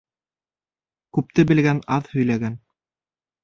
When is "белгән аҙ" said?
1.53-2.13